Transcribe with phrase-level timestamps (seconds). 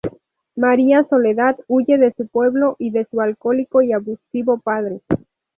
[0.55, 5.01] María Soledad huye de su pueblo y de su alcohólico y abusivo padre.